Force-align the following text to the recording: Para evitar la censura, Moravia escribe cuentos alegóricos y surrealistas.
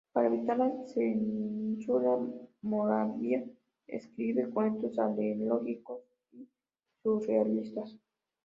Para 0.13 0.29
evitar 0.29 0.57
la 0.57 0.71
censura, 0.87 2.17
Moravia 2.63 3.43
escribe 3.85 4.49
cuentos 4.49 4.97
alegóricos 4.97 6.01
y 6.33 6.47
surrealistas. 7.03 7.95